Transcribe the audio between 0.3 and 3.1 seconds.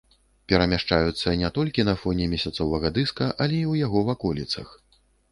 Перамяшчаюцца не толькі на фоне месяцавага